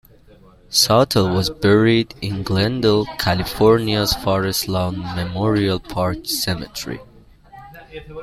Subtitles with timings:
[0.71, 6.99] Sawtell was buried in Glendale, California's Forest Lawn Memorial Park Cemetery.